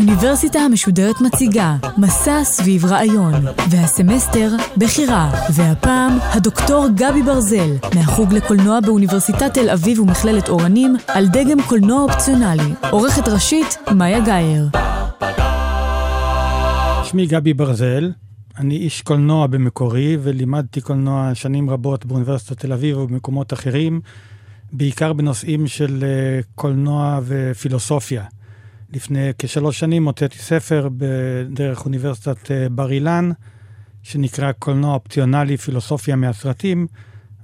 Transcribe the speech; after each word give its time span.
האוניברסיטה 0.00 0.58
המשודרת 0.58 1.20
מציגה 1.20 1.76
מסע 1.98 2.44
סביב 2.44 2.84
רעיון, 2.84 3.32
והסמסטר 3.70 4.50
בחירה, 4.76 5.46
והפעם 5.54 6.18
הדוקטור 6.20 6.86
גבי 6.94 7.22
ברזל, 7.22 7.70
מהחוג 7.94 8.32
לקולנוע 8.32 8.80
באוניברסיטת 8.80 9.54
תל 9.54 9.70
אביב 9.70 10.00
ומכללת 10.00 10.48
אורנים, 10.48 10.96
על 11.08 11.26
דגם 11.26 11.62
קולנוע 11.68 12.02
אופציונלי. 12.02 12.74
עורכת 12.90 13.28
ראשית, 13.28 13.76
מאיה 13.94 14.20
גאייר. 14.20 14.68
שמי 17.04 17.26
גבי 17.26 17.54
ברזל, 17.54 18.12
אני 18.58 18.76
איש 18.76 19.02
קולנוע 19.02 19.46
במקורי, 19.46 20.16
ולימדתי 20.22 20.80
קולנוע 20.80 21.30
שנים 21.34 21.70
רבות 21.70 22.06
באוניברסיטת 22.06 22.58
תל 22.58 22.72
אביב 22.72 22.98
ובמקומות 22.98 23.52
אחרים, 23.52 24.00
בעיקר 24.72 25.12
בנושאים 25.12 25.66
של 25.66 26.04
אה, 26.04 26.40
קולנוע 26.54 27.20
ופילוסופיה. 27.26 28.24
לפני 28.92 29.30
כשלוש 29.38 29.78
שנים 29.78 30.04
הוצאתי 30.04 30.38
ספר 30.38 30.88
בדרך 30.96 31.84
אוניברסיטת 31.84 32.50
אה, 32.50 32.68
בר 32.68 32.90
אילן, 32.90 33.30
שנקרא 34.02 34.52
קולנוע 34.52 34.94
אופציונלי 34.94 35.56
פילוסופיה 35.56 36.16
מהסרטים, 36.16 36.86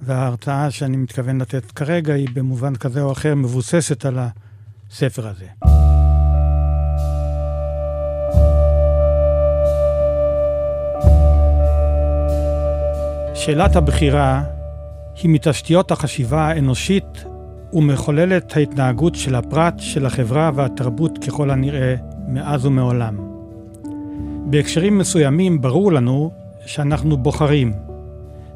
וההרצאה 0.03 0.71
שאני 0.71 0.97
מתכוון 0.97 1.41
לתת 1.41 1.71
כרגע 1.71 2.15
היא 2.15 2.29
במובן 2.35 2.77
כזה 2.77 3.03
או 3.03 3.13
אחר 3.13 3.35
מבוססת 3.35 4.05
על 4.05 4.19
הספר 4.91 5.29
הזה. 5.29 5.47
שאלת 13.35 13.77
הבחירה 13.77 14.43
היא 15.23 15.31
מתשתיות 15.31 15.91
החשיבה 15.91 16.49
האנושית 16.49 17.25
ומחוללת 17.73 18.57
ההתנהגות 18.57 19.15
של 19.15 19.35
הפרט, 19.35 19.75
של 19.79 20.07
החברה 20.07 20.51
והתרבות 20.55 21.19
ככל 21.19 21.51
הנראה 21.51 21.95
מאז 22.29 22.67
ומעולם. 22.67 23.17
בהקשרים 24.47 24.99
מסוימים 24.99 25.61
ברור 25.61 25.93
לנו 25.93 26.31
שאנחנו 26.67 27.17
בוחרים. 27.17 27.73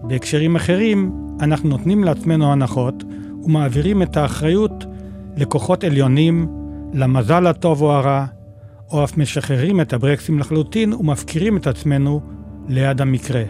בהקשרים 0.03 0.57
אחרים 0.57 1.13
אנחנו 1.41 1.69
נותנים 1.69 2.05
לעצמנו 2.05 2.53
הנחות 2.53 3.05
ומעבירים 3.43 4.03
את 4.03 4.17
האחריות 4.17 4.85
לכוחות 5.37 5.85
עליונים, 5.85 6.49
למזל 6.95 7.47
הטוב 7.47 7.83
או 7.83 7.93
הרע, 7.93 8.25
או 8.91 9.05
אף 9.05 9.17
משחררים 9.17 9.81
את 9.81 9.93
הברקסים 9.93 10.39
לחלוטין 10.39 10.93
ומפקירים 10.93 11.57
את 11.57 11.67
עצמנו 11.67 12.21
ליד 12.69 13.01
המקרה. 13.01 13.43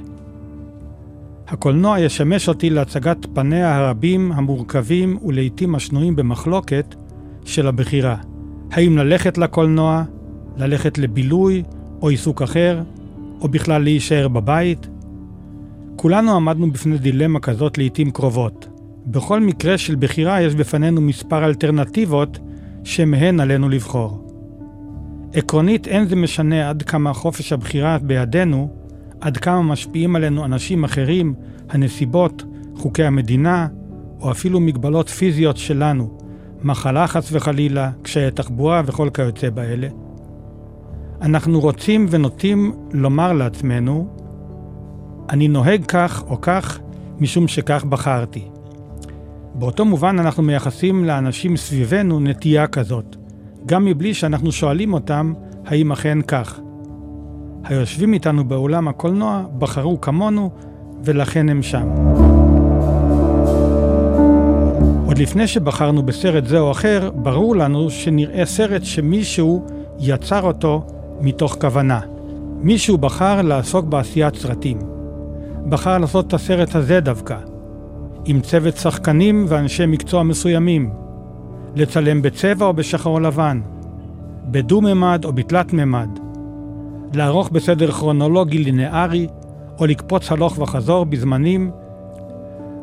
הקולנוע 1.50 2.00
ישמש 2.00 2.48
אותי 2.48 2.70
להצגת 2.70 3.26
פניה 3.34 3.76
הרבים, 3.76 4.32
המורכבים 4.32 5.18
ולעיתים 5.24 5.74
השנויים 5.74 6.16
במחלוקת 6.16 6.94
של 7.44 7.66
הבחירה. 7.66 8.16
האם 8.72 8.98
ללכת 8.98 9.38
לקולנוע, 9.38 10.04
ללכת 10.56 10.98
לבילוי 10.98 11.62
או 12.02 12.08
עיסוק 12.08 12.42
אחר, 12.42 12.82
או 13.40 13.48
בכלל 13.48 13.82
להישאר 13.82 14.28
בבית? 14.28 14.88
כולנו 15.96 16.36
עמדנו 16.36 16.70
בפני 16.70 16.98
דילמה 16.98 17.40
כזאת 17.40 17.78
לעיתים 17.78 18.10
קרובות. 18.10 18.68
בכל 19.06 19.40
מקרה 19.40 19.78
של 19.78 19.94
בחירה 19.98 20.42
יש 20.42 20.54
בפנינו 20.54 21.00
מספר 21.00 21.44
אלטרנטיבות 21.44 22.38
שמהן 22.84 23.40
עלינו 23.40 23.68
לבחור. 23.68 24.26
עקרונית 25.34 25.88
אין 25.88 26.08
זה 26.08 26.16
משנה 26.16 26.68
עד 26.68 26.82
כמה 26.82 27.12
חופש 27.12 27.52
הבחירה 27.52 27.98
בידינו, 27.98 28.79
עד 29.20 29.36
כמה 29.36 29.62
משפיעים 29.62 30.16
עלינו 30.16 30.44
אנשים 30.44 30.84
אחרים, 30.84 31.34
הנסיבות, 31.70 32.44
חוקי 32.76 33.04
המדינה, 33.04 33.66
או 34.20 34.30
אפילו 34.30 34.60
מגבלות 34.60 35.08
פיזיות 35.08 35.56
שלנו, 35.56 36.18
מחלה 36.62 37.06
חס 37.06 37.28
וחלילה, 37.32 37.90
קשיי 38.02 38.30
תחבורה 38.30 38.82
וכל 38.86 39.08
כיוצא 39.14 39.50
באלה. 39.50 39.88
אנחנו 41.22 41.60
רוצים 41.60 42.06
ונוטים 42.10 42.72
לומר 42.92 43.32
לעצמנו, 43.32 44.08
אני 45.30 45.48
נוהג 45.48 45.84
כך 45.84 46.24
או 46.26 46.40
כך 46.40 46.80
משום 47.18 47.48
שכך 47.48 47.84
בחרתי. 47.84 48.48
באותו 49.54 49.84
מובן 49.84 50.18
אנחנו 50.18 50.42
מייחסים 50.42 51.04
לאנשים 51.04 51.56
סביבנו 51.56 52.20
נטייה 52.20 52.66
כזאת, 52.66 53.16
גם 53.66 53.84
מבלי 53.84 54.14
שאנחנו 54.14 54.52
שואלים 54.52 54.92
אותם 54.92 55.32
האם 55.66 55.92
אכן 55.92 56.22
כך. 56.22 56.60
היושבים 57.64 58.12
איתנו 58.12 58.44
באולם 58.44 58.88
הקולנוע 58.88 59.42
בחרו 59.58 60.00
כמונו 60.00 60.50
ולכן 61.04 61.48
הם 61.48 61.62
שם. 61.62 61.88
עוד 65.06 65.18
לפני 65.18 65.46
שבחרנו 65.46 66.02
בסרט 66.02 66.46
זה 66.46 66.58
או 66.58 66.70
אחר, 66.70 67.10
ברור 67.14 67.56
לנו 67.56 67.90
שנראה 67.90 68.46
סרט 68.46 68.84
שמישהו 68.84 69.66
יצר 69.98 70.42
אותו 70.42 70.86
מתוך 71.20 71.56
כוונה. 71.60 72.00
מישהו 72.60 72.98
בחר 72.98 73.42
לעסוק 73.42 73.86
בעשיית 73.86 74.34
סרטים. 74.34 74.78
בחר 75.68 75.98
לעשות 75.98 76.26
את 76.26 76.34
הסרט 76.34 76.74
הזה 76.74 77.00
דווקא, 77.00 77.36
עם 78.24 78.40
צוות 78.40 78.76
שחקנים 78.76 79.44
ואנשי 79.48 79.86
מקצוע 79.86 80.22
מסוימים, 80.22 80.90
לצלם 81.74 82.22
בצבע 82.22 82.66
או 82.66 82.72
בשחור 82.72 83.20
לבן, 83.20 83.60
בדו-ממד 84.44 85.24
או 85.24 85.32
בתלת-ממד, 85.32 86.18
לערוך 87.14 87.50
בסדר 87.50 87.90
כרונולוגי 87.90 88.58
לינארי, 88.58 89.26
או 89.78 89.86
לקפוץ 89.86 90.32
הלוך 90.32 90.58
וחזור 90.58 91.04
בזמנים. 91.04 91.70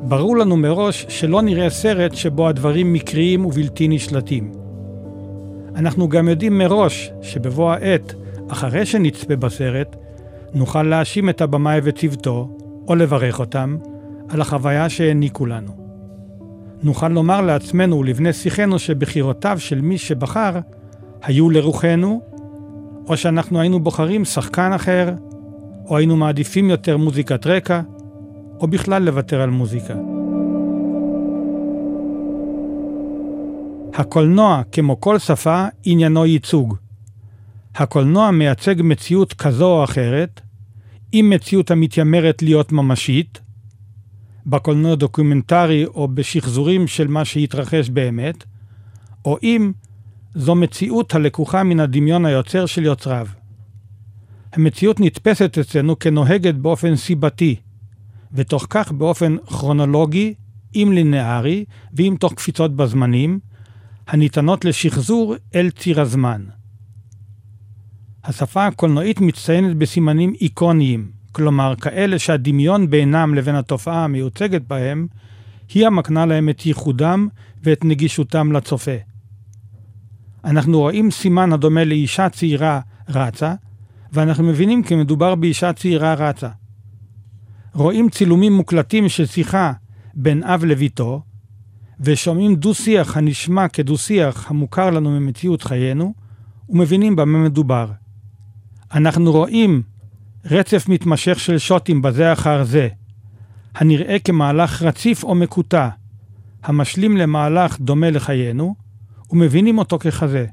ברור 0.01 0.37
לנו 0.37 0.57
מראש 0.57 1.05
שלא 1.09 1.41
נראה 1.41 1.69
סרט 1.69 2.13
שבו 2.13 2.47
הדברים 2.47 2.93
מקריים 2.93 3.45
ובלתי 3.45 3.87
נשלטים. 3.87 4.51
אנחנו 5.75 6.09
גם 6.09 6.27
יודעים 6.27 6.57
מראש 6.57 7.11
שבבוא 7.21 7.71
העת, 7.71 8.13
אחרי 8.47 8.85
שנצפה 8.85 9.35
בסרט, 9.35 9.95
נוכל 10.53 10.83
להאשים 10.83 11.29
את 11.29 11.41
הבמאי 11.41 11.79
וצוותו, 11.83 12.49
או 12.87 12.95
לברך 12.95 13.39
אותם, 13.39 13.77
על 14.29 14.41
החוויה 14.41 14.89
שהעניקו 14.89 15.45
לנו. 15.45 15.71
נוכל 16.83 17.07
לומר 17.07 17.41
לעצמנו 17.41 17.99
ולבני 17.99 18.33
שיחנו 18.33 18.79
שבחירותיו 18.79 19.59
של 19.59 19.81
מי 19.81 19.97
שבחר 19.97 20.59
היו 21.23 21.49
לרוחנו, 21.49 22.21
או 23.07 23.17
שאנחנו 23.17 23.59
היינו 23.59 23.79
בוחרים 23.79 24.25
שחקן 24.25 24.73
אחר, 24.73 25.13
או 25.85 25.97
היינו 25.97 26.15
מעדיפים 26.15 26.69
יותר 26.69 26.97
מוזיקת 26.97 27.47
רקע, 27.47 27.81
או 28.59 28.67
בכלל 28.67 29.03
לוותר 29.03 29.41
על 29.41 29.49
מוזיקה. 29.49 29.95
הקולנוע, 33.93 34.61
כמו 34.71 35.01
כל 35.01 35.19
שפה, 35.19 35.65
עניינו 35.83 36.25
ייצוג. 36.25 36.75
הקולנוע 37.75 38.31
מייצג 38.31 38.75
מציאות 38.79 39.33
כזו 39.33 39.65
או 39.65 39.83
אחרת, 39.83 40.41
אם 41.13 41.31
מציאות 41.33 41.71
המתיימרת 41.71 42.41
להיות 42.41 42.71
ממשית, 42.71 43.41
בקולנוע 44.45 44.95
דוקומנטרי 44.95 45.85
או 45.85 46.07
בשחזורים 46.07 46.87
של 46.87 47.07
מה 47.07 47.25
שהתרחש 47.25 47.89
באמת, 47.89 48.43
או 49.25 49.37
אם 49.43 49.71
זו 50.37 50.55
מציאות 50.55 51.15
הלקוחה 51.15 51.63
מן 51.63 51.79
הדמיון 51.79 52.25
היוצר 52.25 52.65
של 52.65 52.83
יוצריו. 52.83 53.27
המציאות 54.53 54.99
נתפסת 54.99 55.57
אצלנו 55.57 55.99
כנוהגת 55.99 56.55
באופן 56.55 56.95
סיבתי, 56.95 57.55
ותוך 58.31 58.67
כך 58.69 58.91
באופן 58.91 59.37
כרונולוגי, 59.45 60.33
אם 60.75 60.91
לינארי, 60.93 61.65
ואם 61.93 62.15
תוך 62.19 62.33
קפיצות 62.33 62.75
בזמנים, 62.75 63.39
הניתנות 64.07 64.65
לשחזור 64.65 65.35
אל 65.55 65.69
ציר 65.69 66.01
הזמן. 66.01 66.43
השפה 68.23 68.67
הקולנועית 68.67 69.21
מצטיינת 69.21 69.77
בסימנים 69.77 70.33
איקוניים, 70.41 71.11
כלומר 71.31 71.73
כאלה 71.75 72.19
שהדמיון 72.19 72.89
בינם 72.89 73.35
לבין 73.35 73.55
התופעה 73.55 74.03
המיוצגת 74.03 74.61
בהם, 74.67 75.07
היא 75.73 75.87
המקנה 75.87 76.25
להם 76.25 76.49
את 76.49 76.65
ייחודם 76.65 77.27
ואת 77.63 77.85
נגישותם 77.85 78.51
לצופה. 78.51 79.16
אנחנו 80.45 80.79
רואים 80.79 81.11
סימן 81.11 81.53
הדומה 81.53 81.83
לאישה 81.83 82.29
צעירה 82.29 82.79
רצה, 83.09 83.53
ואנחנו 84.13 84.43
מבינים 84.43 84.83
כי 84.83 84.95
מדובר 84.95 85.35
באישה 85.35 85.73
צעירה 85.73 86.13
רצה. 86.13 86.49
רואים 87.73 88.09
צילומים 88.09 88.53
מוקלטים 88.53 89.09
של 89.09 89.25
שיחה 89.25 89.73
בין 90.13 90.43
אב 90.43 90.65
לביתו, 90.65 91.21
ושומעים 91.99 92.55
דו-שיח 92.55 93.17
הנשמע 93.17 93.67
כדו-שיח 93.67 94.51
המוכר 94.51 94.89
לנו 94.89 95.19
ממציאות 95.19 95.61
חיינו, 95.61 96.13
ומבינים 96.69 97.15
במה 97.15 97.37
מדובר. 97.37 97.91
אנחנו 98.93 99.31
רואים 99.31 99.81
רצף 100.45 100.89
מתמשך 100.89 101.39
של 101.39 101.57
שוטים 101.57 102.01
בזה 102.01 102.33
אחר 102.33 102.63
זה, 102.63 102.87
הנראה 103.75 104.19
כמהלך 104.19 104.81
רציף 104.81 105.23
או 105.23 105.35
מקוטע, 105.35 105.89
המשלים 106.63 107.17
למהלך 107.17 107.79
דומה 107.79 108.09
לחיינו, 108.09 108.75
ומבינים 109.31 109.77
אותו 109.77 109.99
ככזה. 109.99 110.45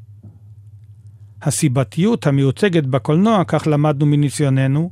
הסיבתיות 1.43 2.26
המיוצגת 2.26 2.87
בקולנוע, 2.87 3.44
כך 3.44 3.67
למדנו 3.67 4.06
מניסיוננו, 4.06 4.91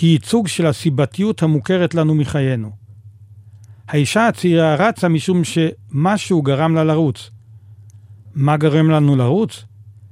היא 0.00 0.10
ייצוג 0.10 0.48
של 0.48 0.66
הסיבתיות 0.66 1.42
המוכרת 1.42 1.94
לנו 1.94 2.14
מחיינו. 2.14 2.70
האישה 3.88 4.28
הצעירה 4.28 4.74
רצה 4.74 5.08
משום 5.08 5.42
שמשהו 5.44 6.42
גרם 6.42 6.74
לה 6.74 6.84
לרוץ. 6.84 7.30
מה 8.34 8.56
גרם 8.56 8.90
לנו 8.90 9.16
לרוץ? 9.16 9.64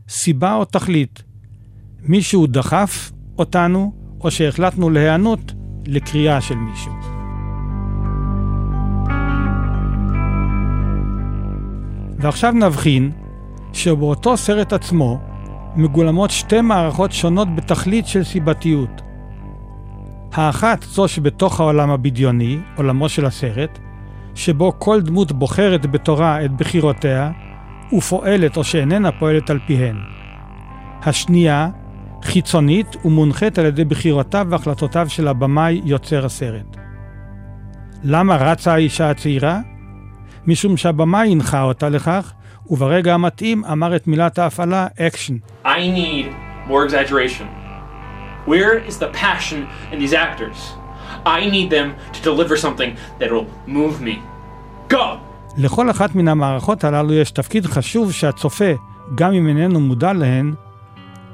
סיבה 0.09 0.55
או 0.55 0.65
תכלית. 0.65 1.23
מישהו 2.03 2.47
דחף 2.47 3.13
אותנו, 3.39 3.93
או 4.21 4.31
שהחלטנו 4.31 4.91
להיענות 4.91 5.53
לקריאה 5.87 6.41
של 6.41 6.55
מישהו. 6.55 7.12
ועכשיו 12.23 12.53
נבחין 12.53 13.11
שבאותו 13.73 14.37
סרט 14.37 14.73
עצמו 14.73 15.19
מגולמות 15.77 16.31
שתי 16.31 16.61
מערכות 16.61 17.13
שונות 17.13 17.55
בתכלית 17.55 18.07
של 18.07 18.25
סיבתיות. 18.25 19.03
האחת 20.33 20.83
זו 20.83 21.09
שבתוך 21.09 21.61
העולם 21.61 21.91
הבדיוני, 21.91 22.59
עולמו 22.77 23.09
של 23.09 23.27
הסרט, 23.27 23.79
שבו 24.35 24.73
כל 24.79 25.01
דמות 25.01 25.33
בוחרת 25.33 25.87
בתורה 25.87 26.45
את 26.45 26.53
בחירותיה, 26.53 27.31
ופועלת 27.93 28.57
או 28.57 28.65
שאיננה 28.65 29.13
פועלת 29.13 29.51
על 29.51 29.59
פיהן. 29.67 29.97
השנייה, 31.03 31.69
חיצונית 32.23 32.97
ומונחית 33.05 33.59
על 33.59 33.67
ידי 33.67 33.85
בחירותיו 33.85 34.47
והחלטותיו 34.51 35.09
של 35.09 35.29
הבמאי 35.29 35.81
יוצר 35.85 36.25
הסרט. 36.25 36.77
למה 38.05 38.37
רצה 38.37 38.73
האישה 38.73 39.11
הצעירה? 39.11 39.61
משום 40.47 40.77
שהבמאי 40.77 41.33
הנחה 41.33 41.63
אותה 41.63 41.89
לכך, 41.89 42.33
וברגע 42.71 43.15
המתאים 43.15 43.65
אמר 43.65 43.97
את 43.97 44.07
מילת 44.07 44.39
ההפעלה 44.39 44.87
action. 44.87 45.67
I 45.67 45.69
need 45.69 46.27
more 46.69 46.85
exaggeration. 46.87 47.47
Where 48.47 48.75
is 48.89 48.99
the 48.99 49.11
passion 49.13 49.67
in 49.93 49.99
these 49.99 50.15
actors? 50.15 50.59
I 51.25 51.41
need 51.51 51.71
them 51.71 51.89
to 52.15 52.21
deliver 52.23 52.57
something 52.57 52.97
that 53.21 53.31
will 53.31 53.47
move 53.67 54.01
me. 54.01 54.17
Go! 54.93 55.19
לכל 55.57 55.91
אחת 55.91 56.15
מן 56.15 56.29
המערכות 56.29 56.85
הללו 56.85 57.13
יש 57.13 57.31
תפקיד 57.31 57.67
חשוב 57.67 58.13
שהצופה, 58.13 58.73
גם 59.15 59.33
אם 59.33 59.49
איננו 59.49 59.81
מודע 59.81 60.13
להן, 60.13 60.55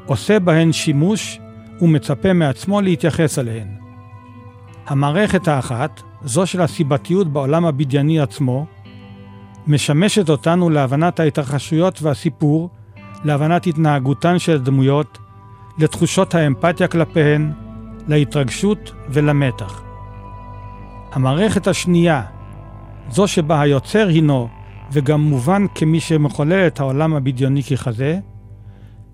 עושה 0.06 0.38
בהן 0.38 0.72
שימוש 0.72 1.40
ומצפה 1.81 2.32
מעצמו 2.32 2.81
להתייחס 2.81 3.38
אליהן. 3.38 3.69
המערכת 4.87 5.49
האחת, 5.49 6.02
זו 6.25 6.46
של 6.46 6.61
הסיבתיות 6.61 7.28
בעולם 7.28 7.64
הבדייני 7.64 8.20
עצמו, 8.20 8.66
משמשת 9.68 10.30
אותנו 10.30 10.70
להבנת 10.70 11.20
ההתרחשויות 11.20 12.02
והסיפור, 12.02 12.70
להבנת 13.24 13.66
התנהגותן 13.66 14.38
של 14.38 14.54
הדמויות, 14.54 15.18
לתחושות 15.78 16.34
האמפתיה 16.34 16.88
כלפיהן, 16.88 17.52
להתרגשות 18.08 18.92
ולמתח. 19.08 19.82
המערכת 21.12 21.66
השנייה, 21.66 22.22
זו 23.10 23.28
שבה 23.28 23.60
היוצר 23.60 24.08
הינו 24.08 24.48
וגם 24.92 25.20
מובן 25.20 25.66
כמי 25.74 26.00
שמחולל 26.00 26.66
את 26.66 26.80
העולם 26.80 27.14
הבדיוני 27.14 27.62
ככזה, 27.62 28.18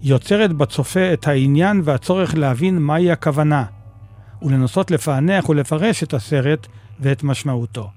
יוצרת 0.02 0.52
בצופה 0.52 1.12
את 1.12 1.28
העניין 1.28 1.80
והצורך 1.84 2.34
להבין 2.34 2.78
מהי 2.78 3.10
הכוונה, 3.10 3.64
ולנסות 4.42 4.90
לפענח 4.90 5.48
ולפרש 5.48 6.02
את 6.02 6.14
הסרט 6.14 6.66
ואת 7.00 7.22
משמעותו. 7.22 7.90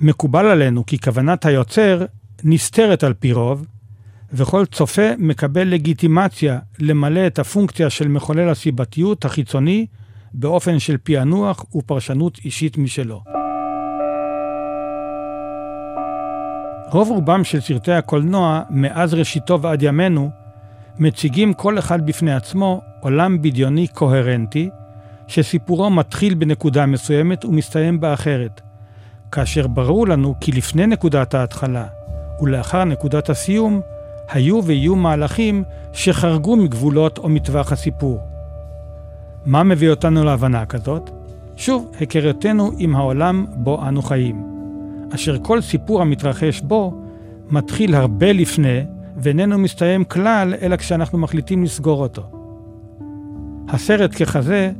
מקובל 0.00 0.46
עלינו 0.46 0.86
כי 0.86 0.98
כוונת 0.98 1.46
היוצר 1.46 2.04
נסתרת 2.44 3.04
על 3.04 3.14
פי 3.14 3.32
רוב, 3.32 3.66
וכל 4.32 4.66
צופה 4.66 5.08
מקבל 5.18 5.68
לגיטימציה 5.68 6.58
למלא 6.78 7.26
את 7.26 7.38
הפונקציה 7.38 7.90
של 7.90 8.08
מחולל 8.08 8.48
הסיבתיות 8.48 9.24
החיצוני 9.24 9.86
באופן 10.34 10.78
של 10.78 10.96
פענוח 11.02 11.74
ופרשנות 11.74 12.38
אישית 12.44 12.78
משלו. 12.78 13.22
רוב 16.90 17.08
רובם 17.08 17.44
של 17.44 17.60
סרטי 17.60 17.92
הקולנוע, 17.92 18.62
מאז 18.70 19.14
ראשיתו 19.14 19.62
ועד 19.62 19.82
ימינו, 19.82 20.30
מציגים 20.98 21.52
כל 21.52 21.78
אחד 21.78 22.06
בפני 22.06 22.34
עצמו 22.34 22.80
עולם 23.00 23.42
בדיוני 23.42 23.88
קוהרנטי, 23.88 24.70
שסיפורו 25.26 25.90
מתחיל 25.90 26.34
בנקודה 26.34 26.86
מסוימת 26.86 27.44
ומסתיים 27.44 28.00
באחרת, 28.00 28.60
כאשר 29.34 29.66
ברור 29.66 30.08
לנו 30.08 30.34
כי 30.40 30.52
לפני 30.52 30.86
נקודת 30.86 31.34
ההתחלה 31.34 31.86
ולאחר 32.40 32.84
נקודת 32.84 33.30
הסיום, 33.30 33.80
היו 34.28 34.64
ויהיו 34.64 34.96
מהלכים 34.96 35.64
שחרגו 35.92 36.56
מגבולות 36.56 37.18
או 37.18 37.28
מטווח 37.28 37.72
הסיפור. 37.72 38.20
מה 39.46 39.62
מביא 39.62 39.90
אותנו 39.90 40.24
להבנה 40.24 40.66
כזאת? 40.66 41.10
שוב, 41.56 41.90
היכרותנו 42.00 42.70
עם 42.78 42.96
העולם 42.96 43.46
בו 43.54 43.88
אנו 43.88 44.02
חיים, 44.02 44.44
אשר 45.14 45.38
כל 45.42 45.60
סיפור 45.60 46.02
המתרחש 46.02 46.60
בו 46.60 47.02
מתחיל 47.50 47.94
הרבה 47.94 48.32
לפני 48.32 48.84
ואיננו 49.16 49.58
מסתיים 49.58 50.04
כלל 50.04 50.54
אלא 50.62 50.76
כשאנחנו 50.76 51.18
מחליטים 51.18 51.64
לסגור 51.64 52.02
אותו. 52.02 52.30
הסרט 53.68 54.22
ככזה 54.22 54.72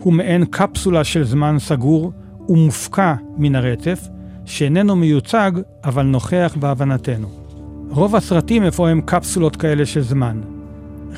הוא 0.00 0.12
מעין 0.12 0.44
קפסולה 0.44 1.04
של 1.04 1.24
זמן 1.24 1.56
סגור 1.58 2.12
ומופקע 2.48 3.14
מן 3.36 3.54
הרצף, 3.54 4.08
שאיננו 4.44 4.96
מיוצג 4.96 5.52
אבל 5.84 6.02
נוכח 6.02 6.56
בהבנתנו. 6.60 7.28
רוב 7.90 8.16
הסרטים 8.16 8.62
הם 8.78 9.00
קפסולות 9.00 9.56
כאלה 9.56 9.86
של 9.86 10.00
זמן. 10.00 10.40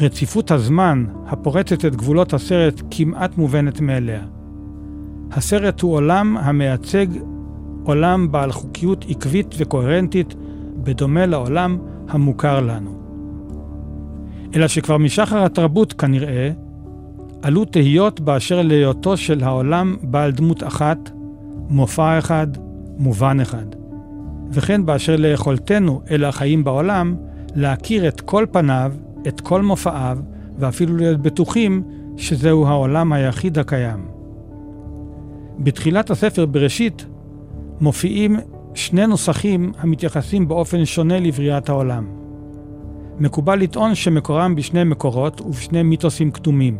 רציפות 0.00 0.50
הזמן 0.50 1.04
הפורצת 1.26 1.84
את 1.84 1.96
גבולות 1.96 2.34
הסרט 2.34 2.82
כמעט 2.90 3.38
מובנת 3.38 3.80
מאליה. 3.80 4.22
הסרט 5.32 5.80
הוא 5.80 5.94
עולם 5.94 6.36
המייצג 6.36 7.06
עולם 7.84 8.32
בעל 8.32 8.52
חוקיות 8.52 9.04
עקבית 9.08 9.54
וקוהרנטית, 9.58 10.34
בדומה 10.76 11.26
לעולם 11.26 11.78
המוכר 12.08 12.60
לנו. 12.60 12.96
אלא 14.54 14.68
שכבר 14.68 14.98
משחר 14.98 15.44
התרבות 15.44 15.92
כנראה, 15.92 16.50
עלו 17.42 17.64
תהיות 17.64 18.20
באשר 18.20 18.62
להיותו 18.62 19.16
של 19.16 19.44
העולם 19.44 19.96
בעל 20.02 20.32
דמות 20.32 20.62
אחת, 20.62 21.10
מופע 21.68 22.18
אחד, 22.18 22.46
מובן 22.98 23.40
אחד. 23.40 23.66
וכן 24.50 24.86
באשר 24.86 25.16
ליכולתנו 25.16 26.02
אל 26.10 26.24
החיים 26.24 26.64
בעולם, 26.64 27.16
להכיר 27.54 28.08
את 28.08 28.20
כל 28.20 28.46
פניו, 28.52 28.92
את 29.28 29.40
כל 29.40 29.62
מופעיו, 29.62 30.18
ואפילו 30.58 30.96
להיות 30.96 31.20
בטוחים 31.20 31.82
שזהו 32.16 32.66
העולם 32.66 33.12
היחיד 33.12 33.58
הקיים. 33.58 34.06
בתחילת 35.58 36.10
הספר 36.10 36.46
בראשית 36.46 37.06
מופיעים 37.80 38.36
שני 38.74 39.06
נוסחים 39.06 39.72
המתייחסים 39.78 40.48
באופן 40.48 40.84
שונה 40.84 41.20
לבריאת 41.20 41.68
העולם. 41.68 42.06
מקובל 43.18 43.58
לטעון 43.58 43.94
שמקורם 43.94 44.54
בשני 44.54 44.84
מקורות 44.84 45.40
ובשני 45.40 45.82
מיתוסים 45.82 46.30
קדומים. 46.30 46.78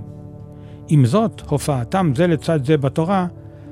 עם 0.89 1.07
זאת, 1.07 1.43
הופעתם 1.49 2.13
זה 2.17 2.27
לצד 2.27 2.65
זה 2.65 2.77
בתורה 2.77 3.27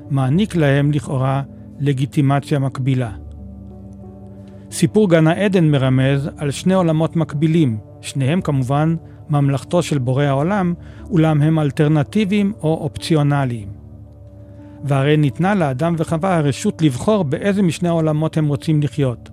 מעניק 0.09 0.55
להם 0.55 0.91
לכאורה 0.91 1.41
לגיטימציה 1.79 2.59
מקבילה. 2.59 3.11
סיפור 4.71 5.09
גן 5.09 5.27
העדן 5.27 5.71
מרמז 5.71 6.29
על 6.37 6.51
שני 6.51 6.73
עולמות 6.73 7.15
מקבילים, 7.15 7.77
שניהם 8.01 8.41
כמובן 8.41 8.95
ממלכתו 9.29 9.83
של 9.83 9.97
בורא 9.97 10.23
העולם, 10.23 10.73
אולם 11.09 11.41
הם 11.41 11.59
אלטרנטיביים 11.59 12.53
או 12.63 12.77
אופציונליים. 12.81 13.67
והרי 14.83 15.17
ניתנה 15.17 15.55
לאדם 15.55 15.95
וחווה 15.97 16.37
הרשות 16.37 16.81
לבחור 16.81 17.23
באיזה 17.23 17.61
משני 17.61 17.89
העולמות 17.89 18.37
הם 18.37 18.47
רוצים 18.47 18.81
לחיות, 18.81 19.29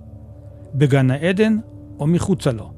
בגן 0.75 1.11
העדן 1.11 1.57
או 1.99 2.07
מחוצה 2.07 2.51
לו. 2.51 2.71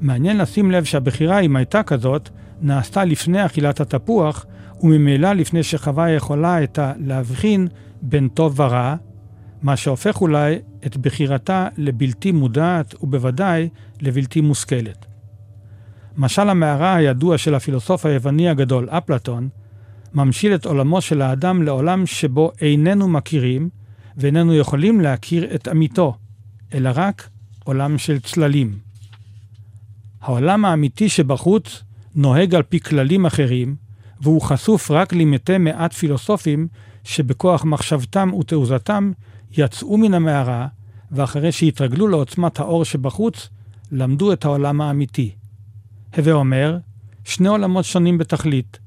מעניין 0.00 0.38
לשים 0.38 0.70
לב 0.70 0.84
שהבחירה, 0.84 1.40
אם 1.40 1.56
הייתה 1.56 1.82
כזאת, 1.82 2.28
נעשתה 2.62 3.04
לפני 3.04 3.46
אכילת 3.46 3.80
התפוח, 3.80 4.46
וממילא 4.82 5.32
לפני 5.32 5.62
שחווה 5.62 6.10
יכולה 6.10 6.54
הייתה 6.54 6.92
להבחין 6.98 7.68
בין 8.02 8.28
טוב 8.28 8.60
ורע, 8.60 8.96
מה 9.62 9.76
שהופך 9.76 10.20
אולי 10.20 10.58
את 10.86 10.96
בחירתה 10.96 11.68
לבלתי 11.76 12.32
מודעת 12.32 12.94
ובוודאי 13.02 13.68
לבלתי 14.00 14.40
מושכלת. 14.40 15.06
משל 16.16 16.48
המערה 16.48 16.94
הידוע 16.94 17.38
של 17.38 17.54
הפילוסוף 17.54 18.06
היווני 18.06 18.48
הגדול, 18.48 18.88
אפלטון, 18.90 19.48
ממשיל 20.14 20.54
את 20.54 20.66
עולמו 20.66 21.00
של 21.00 21.22
האדם 21.22 21.62
לעולם 21.62 22.06
שבו 22.06 22.52
איננו 22.60 23.08
מכירים 23.08 23.68
ואיננו 24.16 24.54
יכולים 24.54 25.00
להכיר 25.00 25.54
את 25.54 25.68
אמיתו, 25.68 26.16
אלא 26.74 26.90
רק 26.94 27.28
עולם 27.64 27.98
של 27.98 28.20
צללים. 28.20 28.78
העולם 30.20 30.64
האמיתי 30.64 31.08
שבחוץ 31.08 31.82
נוהג 32.14 32.54
על 32.54 32.62
פי 32.62 32.80
כללים 32.80 33.26
אחרים, 33.26 33.76
והוא 34.22 34.42
חשוף 34.42 34.90
רק 34.90 35.12
למתי 35.12 35.58
מעט 35.58 35.92
פילוסופים 35.92 36.68
שבכוח 37.04 37.64
מחשבתם 37.64 38.30
ותעוזתם 38.34 39.12
יצאו 39.56 39.96
מן 39.98 40.14
המערה, 40.14 40.66
ואחרי 41.12 41.52
שהתרגלו 41.52 42.08
לעוצמת 42.08 42.60
האור 42.60 42.84
שבחוץ, 42.84 43.48
למדו 43.92 44.32
את 44.32 44.44
העולם 44.44 44.80
האמיתי. 44.80 45.30
הווה 46.16 46.32
אומר, 46.32 46.78
שני 47.24 47.48
עולמות 47.48 47.84
שונים 47.84 48.18
בתכלית, 48.18 48.78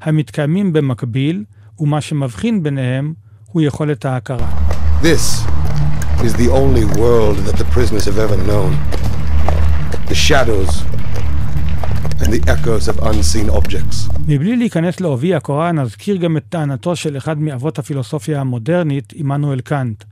המתקיימים 0.00 0.72
במקביל, 0.72 1.44
ומה 1.78 2.00
שמבחין 2.00 2.62
ביניהם 2.62 3.14
הוא 3.46 3.62
יכולת 3.62 4.04
ההכרה. 4.04 4.48
This 5.02 5.46
is 6.22 6.32
the 6.32 6.50
only 6.50 6.84
world 6.98 7.36
that 7.46 7.56
the 7.56 7.64
prisoners 7.74 8.04
have 8.04 8.18
ever 8.18 8.36
known. 8.36 8.72
The 10.08 10.14
shadows 10.14 10.99
the 12.30 12.48
echoes 12.48 12.88
of 12.88 13.02
unseen 13.02 13.50
objects. 13.50 14.10
מבלי 14.28 14.56
להיכנס 14.56 15.00
לעובי 15.00 15.34
הקורה, 15.34 15.72
נזכיר 15.72 16.16
גם 16.16 16.36
את 16.36 16.44
טענתו 16.48 16.96
של 16.96 17.16
אחד 17.16 17.38
מאבות 17.38 17.78
הפילוסופיה 17.78 18.40
המודרנית, 18.40 19.12
עמנואל 19.16 19.60
קאנט, 19.60 20.04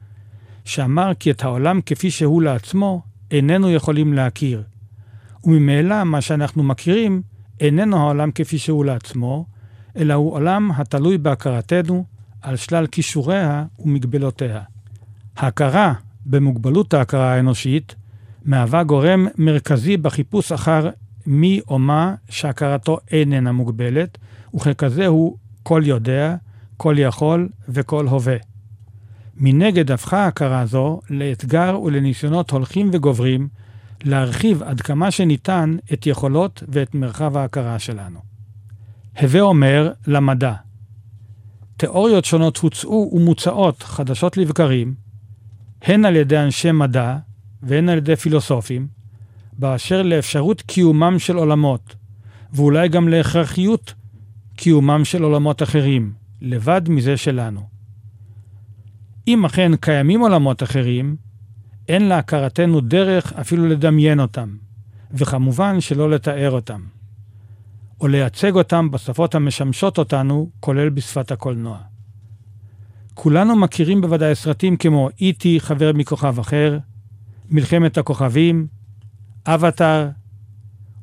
שאמר 0.64 1.12
כי 1.14 1.30
את 1.30 1.44
העולם 1.44 1.80
כפי 1.86 2.10
שהוא 2.10 2.42
לעצמו, 2.42 3.02
איננו 3.30 3.70
יכולים 3.70 4.12
להכיר. 4.12 4.62
וממילא 5.44 6.04
מה 6.04 6.20
שאנחנו 6.20 6.62
מכירים, 6.62 7.22
איננו 7.60 7.96
העולם 7.96 8.30
כפי 8.30 8.58
שהוא 8.58 8.84
לעצמו, 8.84 9.46
אלא 9.96 10.14
הוא 10.14 10.32
עולם 10.32 10.70
התלוי 10.76 11.18
בהכרתנו 11.18 12.04
על 12.42 12.56
שלל 12.56 12.86
כישוריה 12.86 13.64
ומגבלותיה. 13.78 14.60
ההכרה 15.36 15.92
במוגבלות 16.26 16.94
ההכרה 16.94 17.34
האנושית 17.34 17.94
מהווה 18.44 18.84
גורם 18.84 19.26
מרכזי 19.38 19.96
בחיפוש 19.96 20.52
אחר 20.52 20.90
מי 21.30 21.60
או 21.68 21.78
מה 21.78 22.14
שהכרתו 22.28 22.98
איננה 23.10 23.52
מוגבלת, 23.52 24.18
וככזה 24.54 25.06
הוא 25.06 25.36
כל 25.62 25.82
יודע, 25.84 26.36
כל 26.76 26.94
יכול 26.98 27.48
וכל 27.68 28.08
הווה. 28.08 28.36
מנגד 29.36 29.90
הפכה 29.90 30.26
הכרה 30.26 30.66
זו 30.66 31.00
לאתגר 31.10 31.80
ולניסיונות 31.84 32.50
הולכים 32.50 32.90
וגוברים 32.92 33.48
להרחיב 34.04 34.62
עד 34.62 34.80
כמה 34.80 35.10
שניתן 35.10 35.76
את 35.92 36.06
יכולות 36.06 36.62
ואת 36.68 36.94
מרחב 36.94 37.36
ההכרה 37.36 37.78
שלנו. 37.78 38.20
הווה 39.20 39.40
אומר 39.40 39.92
למדע. 40.06 40.54
תיאוריות 41.76 42.24
שונות 42.24 42.56
הוצאו 42.56 43.10
ומוצעות 43.12 43.82
חדשות 43.82 44.36
לבקרים, 44.36 44.94
הן 45.82 46.04
על 46.04 46.16
ידי 46.16 46.38
אנשי 46.38 46.72
מדע 46.72 47.16
והן 47.62 47.88
על 47.88 47.98
ידי 47.98 48.16
פילוסופים, 48.16 48.97
באשר 49.58 50.02
לאפשרות 50.02 50.62
קיומם 50.62 51.18
של 51.18 51.36
עולמות, 51.36 51.94
ואולי 52.52 52.88
גם 52.88 53.08
להכרחיות 53.08 53.94
קיומם 54.56 55.04
של 55.04 55.22
עולמות 55.22 55.62
אחרים, 55.62 56.12
לבד 56.40 56.82
מזה 56.88 57.16
שלנו. 57.16 57.60
אם 59.28 59.44
אכן 59.44 59.76
קיימים 59.76 60.20
עולמות 60.20 60.62
אחרים, 60.62 61.16
אין 61.88 62.08
להכרתנו 62.08 62.80
דרך 62.80 63.32
אפילו 63.32 63.68
לדמיין 63.68 64.20
אותם, 64.20 64.56
וכמובן 65.10 65.80
שלא 65.80 66.10
לתאר 66.10 66.50
אותם, 66.50 66.80
או 68.00 68.08
לייצג 68.08 68.54
אותם 68.54 68.90
בשפות 68.90 69.34
המשמשות 69.34 69.98
אותנו, 69.98 70.50
כולל 70.60 70.88
בשפת 70.88 71.32
הקולנוע. 71.32 71.78
כולנו 73.14 73.56
מכירים 73.56 74.00
בוודאי 74.00 74.34
סרטים 74.34 74.76
כמו 74.76 75.08
E.T. 75.08 75.44
חבר 75.58 75.92
מכוכב 75.94 76.38
אחר, 76.38 76.78
מלחמת 77.50 77.98
הכוכבים, 77.98 78.66
אבטאר, 79.54 80.08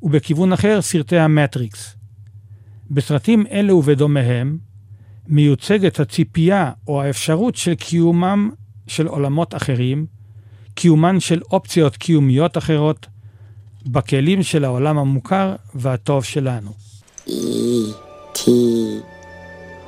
ובכיוון 0.02 0.52
אחר 0.52 0.82
סרטי 0.82 1.18
המטריקס. 1.18 1.96
בסרטים 2.90 3.46
אלה 3.50 3.74
ובדומיהם 3.74 4.58
מיוצגת 5.28 6.00
הציפייה 6.00 6.72
או 6.88 7.02
האפשרות 7.02 7.56
של 7.56 7.74
קיומם 7.74 8.50
של 8.86 9.06
עולמות 9.06 9.54
אחרים, 9.54 10.06
קיומן 10.74 11.20
של 11.20 11.40
אופציות 11.50 11.96
קיומיות 11.96 12.58
אחרות, 12.58 13.06
בכלים 13.86 14.42
של 14.42 14.64
העולם 14.64 14.98
המוכר 14.98 15.54
והטוב 15.74 16.24
שלנו. 16.24 16.70
E.T. 17.26 18.40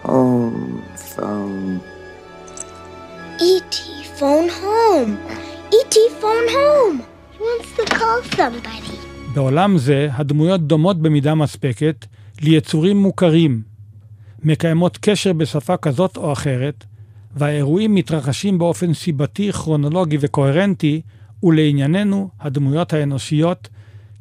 home 0.04 0.80
phone. 1.14 1.80
E.T. 3.38 3.76
phone 4.18 4.48
home. 4.62 5.12
E.T. 5.72 5.96
phone 6.20 6.48
home. 6.56 7.17
בעולם 9.34 9.78
זה 9.78 10.08
הדמויות 10.12 10.66
דומות 10.66 11.02
במידה 11.02 11.34
מספקת 11.34 12.06
ליצורים 12.40 12.96
מוכרים, 12.96 13.62
מקיימות 14.42 14.98
קשר 15.00 15.32
בשפה 15.32 15.76
כזאת 15.76 16.16
או 16.16 16.32
אחרת, 16.32 16.84
והאירועים 17.36 17.94
מתרחשים 17.94 18.58
באופן 18.58 18.94
סיבתי, 18.94 19.52
כרונולוגי 19.52 20.16
וקוהרנטי, 20.20 21.00
ולענייננו, 21.42 22.28
הדמויות 22.40 22.92
האנושיות, 22.92 23.68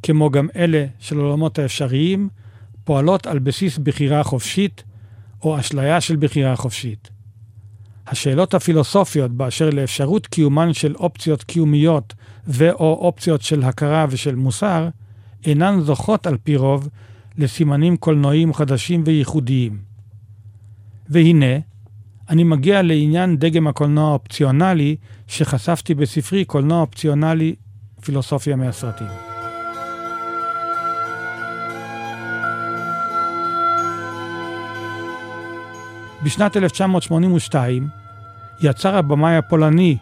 כמו 0.04 0.30
גם 0.30 0.48
אלה 0.56 0.86
של 1.00 1.18
עולמות 1.18 1.60
האפשריים, 1.60 2.30
פועלות 2.84 3.28
על 3.28 3.40
בסיס 3.40 3.78
בחירה 3.78 4.24
חופשית, 4.24 4.84
או 5.44 5.60
אשליה 5.60 6.02
של 6.02 6.16
בחירה 6.16 6.56
חופשית. 6.56 7.10
השאלות 8.08 8.54
הפילוסופיות 8.54 9.32
באשר 9.32 9.70
לאפשרות 9.70 10.28
קיומן 10.28 10.74
של 10.74 10.96
אופציות 10.96 11.44
קיומיות 11.44 12.14
ו/או 12.48 12.94
אופציות 12.94 13.42
של 13.42 13.64
הכרה 13.64 14.06
ושל 14.10 14.36
מוסר, 14.36 14.90
אינן 15.46 15.80
זוכות 15.80 16.28
על 16.28 16.38
פי 16.44 16.56
רוב 16.56 16.90
לסימנים 17.38 17.98
קולנועיים 17.98 18.54
חדשים 18.54 19.04
וייחודיים. 19.06 19.78
והנה, 21.10 21.56
אני 22.30 22.44
מגיע 22.44 22.82
לעניין 22.82 23.38
דגם 23.38 23.68
הקולנוע 23.68 24.10
האופציונלי 24.10 24.96
שחשפתי 25.28 25.94
בספרי 25.94 26.46
קולנוע 26.46 26.82
אופציונלי 26.82 27.56
פילוסופיה 28.02 28.56
מהסרטים. 28.56 29.08
בשנת 36.24 36.58
1982 36.58 37.88
יצר 38.62 38.96
הבמאי 38.96 39.36
הפולני 39.36 39.98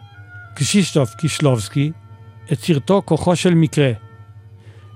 קשישטוף 0.54 1.14
קישלובסקי 1.14 1.92
את 2.52 2.60
סרטו 2.60 3.02
כוחו 3.04 3.36
של 3.36 3.54
מקרה. 3.54 3.92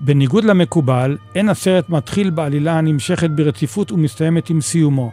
בניגוד 0.00 0.44
למקובל, 0.44 1.16
אין 1.34 1.48
הסרט 1.48 1.88
מתחיל 1.88 2.30
בעלילה 2.30 2.78
הנמשכת 2.78 3.30
ברציפות 3.30 3.92
ומסתיימת 3.92 4.50
עם 4.50 4.60
סיומו. 4.60 5.12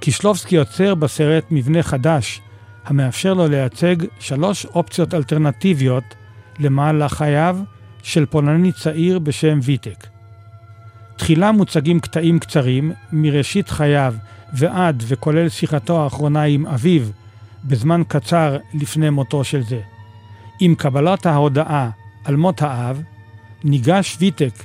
קישלובסקי 0.00 0.54
יוצר 0.54 0.94
בסרט 0.94 1.44
מבנה 1.50 1.82
חדש, 1.82 2.40
המאפשר 2.84 3.34
לו 3.34 3.48
לייצג 3.48 3.96
שלוש 4.20 4.66
אופציות 4.66 5.14
אלטרנטיביות 5.14 6.04
למהלך 6.58 7.12
חייו 7.12 7.58
של 8.02 8.26
פולני 8.26 8.72
צעיר 8.72 9.18
בשם 9.18 9.58
ויטק. 9.62 10.06
תחילה 11.16 11.52
מוצגים 11.52 12.00
קטעים 12.00 12.38
קצרים 12.38 12.92
מראשית 13.12 13.68
חייו 13.68 14.14
ועד 14.52 15.02
וכולל 15.06 15.48
שיחתו 15.48 16.04
האחרונה 16.04 16.42
עם 16.42 16.66
אביו 16.66 17.02
בזמן 17.64 18.02
קצר 18.08 18.56
לפני 18.74 19.10
מותו 19.10 19.44
של 19.44 19.62
זה. 19.62 19.80
עם 20.60 20.74
קבלת 20.74 21.26
ההודעה 21.26 21.90
על 22.24 22.36
מות 22.36 22.62
האב, 22.62 23.02
ניגש 23.64 24.16
ויטק 24.20 24.64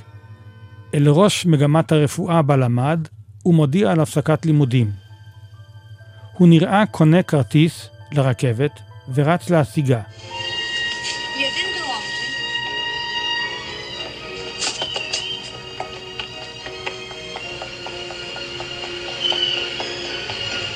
אל 0.94 1.08
ראש 1.08 1.46
מגמת 1.46 1.92
הרפואה 1.92 2.42
בה 2.42 2.56
למד 2.56 3.08
ומודיע 3.46 3.90
על 3.90 4.00
הפסקת 4.00 4.46
לימודים. 4.46 4.90
הוא 6.38 6.48
נראה 6.48 6.86
קונה 6.86 7.22
כרטיס 7.22 7.88
לרכבת 8.12 8.80
ורץ 9.14 9.50
להשיגה. 9.50 10.00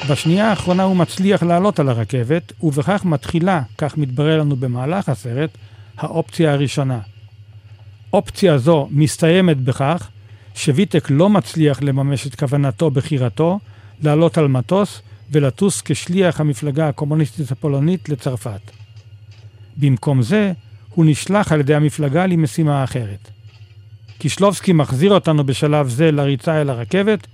בשנייה 0.09 0.51
האחרונה 0.51 0.83
הוא 0.83 0.97
מצליח 0.97 1.43
לעלות 1.43 1.79
על 1.79 1.89
הרכבת, 1.89 2.53
ובכך 2.63 3.05
מתחילה, 3.05 3.63
כך 3.79 3.99
מתברר 3.99 4.41
לנו 4.41 4.57
במהלך 4.57 5.09
הסרט, 5.09 5.51
האופציה 5.99 6.53
הראשונה. 6.53 7.01
אופציה 8.13 8.59
זו 8.59 8.89
מסתיימת 8.91 9.57
בכך 9.57 10.09
שוויטק 10.55 11.11
לא 11.11 11.29
מצליח 11.31 11.83
לממש 11.83 12.27
את 12.27 12.35
כוונתו 12.35 12.91
בחירתו 12.91 13.59
לעלות 14.03 14.39
על 14.39 14.49
מטוס 14.49 15.03
ולטוס 15.33 15.83
כשליח 15.85 16.41
המפלגה 16.41 16.89
הקומוניסטית 16.89 17.53
הפולנית 17.53 18.09
לצרפת. 18.09 18.71
במקום 19.77 20.23
זה, 20.23 20.53
הוא 20.91 21.05
נשלח 21.09 21.53
על 21.53 21.61
ידי 21.61 21.75
המפלגה 21.75 22.27
למשימה 22.27 22.85
אחרת. 22.85 23.31
קישלובסקי 24.19 24.73
מחזיר 24.73 25.13
אותנו 25.13 25.45
בשלב 25.45 25.89
זה 25.89 26.11
לריצה 26.11 26.61
אל 26.61 26.71
הרכבת, 26.71 27.27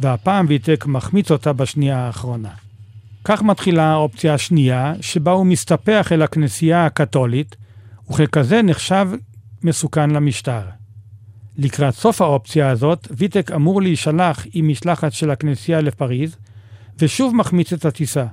והפעם 0.00 0.46
ויטק 0.48 0.86
מחמיץ 0.86 1.30
אותה 1.30 1.52
בשנייה 1.52 1.98
האחרונה. 1.98 2.50
כך 3.24 3.42
מתחילה 3.42 3.92
האופציה 3.92 4.34
השנייה, 4.34 4.94
שבה 5.00 5.32
הוא 5.32 5.46
מסתפח 5.46 6.12
אל 6.12 6.22
הכנסייה 6.22 6.86
הקתולית, 6.86 7.56
וככזה 8.10 8.62
נחשב 8.62 9.08
מסוכן 9.62 10.10
למשטר. 10.10 10.62
לקראת 11.56 11.94
סוף 11.94 12.22
האופציה 12.22 12.70
הזאת, 12.70 13.08
ויטק 13.10 13.50
אמור 13.52 13.82
להישלח 13.82 14.46
עם 14.52 14.68
משלחת 14.68 15.12
של 15.12 15.30
הכנסייה 15.30 15.80
לפריז, 15.80 16.36
ושוב 16.98 17.36
מחמיץ 17.36 17.72
את 17.72 17.84
הטיסה. 17.84 18.26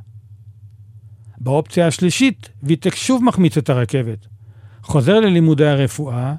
באופציה 1.38 1.88
השלישית, 1.88 2.50
ויטק 2.64 2.96
שוב 2.96 3.24
מחמיץ 3.24 3.58
את 3.58 3.70
הרכבת. 3.70 4.28
חוזר 4.82 5.20
ללימודי 5.20 5.68
הרפואה, 5.68 6.36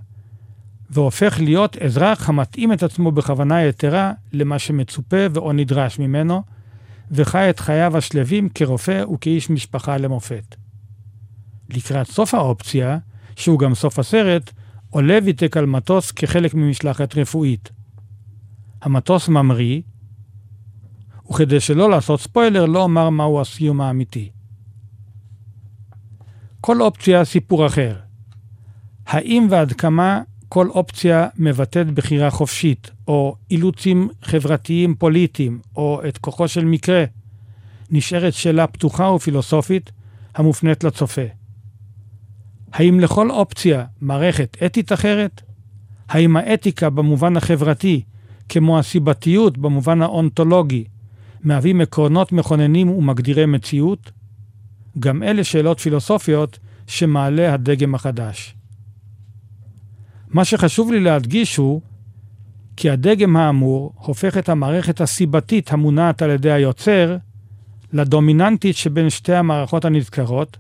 והופך 0.91 1.41
להיות 1.41 1.77
אזרח 1.77 2.29
המתאים 2.29 2.73
את 2.73 2.83
עצמו 2.83 3.13
בכוונה 3.13 3.65
יתרה 3.65 4.13
למה 4.33 4.59
שמצופה 4.59 5.27
ואו 5.33 5.53
נדרש 5.53 5.99
ממנו, 5.99 6.43
וחי 7.11 7.51
את 7.51 7.61
חייו 7.61 7.97
השלווים 7.97 8.49
כרופא 8.49 9.05
וכאיש 9.15 9.51
משפחה 9.51 9.97
למופת. 9.97 10.57
לקראת 11.71 12.07
סוף 12.07 12.35
האופציה, 12.35 12.99
שהוא 13.37 13.59
גם 13.59 13.75
סוף 13.75 13.99
הסרט, 13.99 14.53
עולה 14.91 15.19
ויטק 15.25 15.57
על 15.57 15.67
מטוס 15.67 16.11
כחלק 16.11 16.55
ממשלחת 16.55 17.17
רפואית. 17.17 17.71
המטוס 18.83 19.29
ממריא, 19.29 19.81
וכדי 21.31 21.61
שלא 21.61 21.91
לעשות 21.91 22.21
ספוילר, 22.21 22.67
לא 22.67 22.83
אומר 22.83 23.11
מהו 23.11 23.41
הסיום 23.41 23.81
האמיתי. 23.81 24.31
כל 26.61 26.83
אופציה 26.83 27.25
סיפור 27.25 27.67
אחר. 27.67 27.97
האם 29.07 29.47
ועד 29.51 29.73
כמה 29.73 30.23
כל 30.49 30.69
אופציה 30.69 31.29
מבטאת 31.37 31.91
בחירה 31.91 32.31
חופשית, 32.31 32.91
או 33.09 33.37
אילוצים 33.51 34.09
חברתיים 34.23 34.95
פוליטיים, 34.95 35.61
או 35.77 36.01
את 36.09 36.19
כוחו 36.19 36.49
של 36.49 36.65
מקרה, 36.65 37.05
נשארת 37.91 38.35
שאלה 38.35 38.67
פתוחה 38.67 39.11
ופילוסופית 39.11 39.93
המופנית 40.35 40.85
לצופה. 40.85 41.23
האם 42.73 43.01
לכל 43.01 43.31
אופציה 43.31 43.85
מערכת 44.01 44.57
אתית 44.67 44.93
אחרת? 44.93 45.43
האם 46.09 46.37
האתיקה 46.37 46.91
במובן 46.91 47.37
החברתי, 47.37 48.03
כמו 48.49 48.79
הסיבתיות 48.79 49.59
במובן 49.59 50.03
האונתולוגי, 50.03 50.85
מהווים 51.41 51.81
עקרונות 51.81 52.33
מכוננים 52.33 52.91
ומגדירי 52.91 53.47
מציאות? 53.47 54.11
גם 54.99 55.23
אלה 55.23 55.45
שאלות 55.45 55.81
פילוסופיות 55.81 56.59
שמעלה 56.87 57.55
הדגם 57.55 57.95
החדש. 57.95 58.58
מה 60.31 60.45
שחשוב 60.45 60.93
לי 60.93 61.01
להדגיש 61.01 61.57
הוא 61.57 61.81
כי 62.77 62.91
הדגם 62.91 63.37
האמור 63.37 63.93
הופך 63.97 64.39
את 64.39 64.49
המערכת 64.49 65.01
הסיבתית 65.01 65.73
המונעת 65.73 66.23
על 66.23 66.31
ידי 66.31 66.51
היוצר 66.53 67.17
לדומיננטית 67.93 68.77
שבין 68.77 69.11
שתי 69.11 69.35
המערכות 69.35 69.85
הנזכרות, 69.85 70.57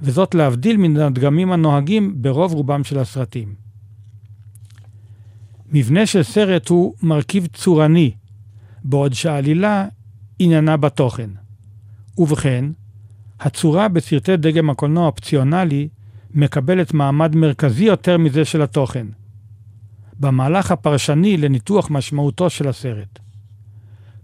וזאת 0.00 0.34
להבדיל 0.34 0.76
מן 0.76 0.96
הדגמים 0.96 1.52
הנוהגים 1.52 2.22
ברוב 2.22 2.52
רובם 2.52 2.84
של 2.84 2.98
הסרטים. 2.98 3.54
מבנה 5.72 6.06
של 6.06 6.22
סרט 6.22 6.68
הוא 6.68 6.94
מרכיב 7.02 7.46
צורני, 7.46 8.10
בעוד 8.84 9.14
שהעלילה 9.14 9.86
עניינה 10.38 10.76
בתוכן. 10.76 11.30
ובכן, 12.18 12.64
הצורה 13.40 13.88
בסרטי 13.88 14.36
דגם 14.36 14.70
הקולנוע 14.70 15.04
האופציונלי 15.04 15.88
מקבלת 16.36 16.94
מעמד 16.94 17.36
מרכזי 17.36 17.84
יותר 17.84 18.18
מזה 18.18 18.44
של 18.44 18.62
התוכן. 18.62 19.06
במהלך 20.20 20.70
הפרשני 20.70 21.36
לניתוח 21.36 21.90
משמעותו 21.90 22.50
של 22.50 22.68
הסרט. 22.68 23.18